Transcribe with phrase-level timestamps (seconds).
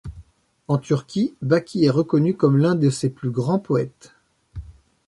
[0.67, 4.15] En Turquie, Bâkî est reconnu comme l'un de ses plus grands poètes.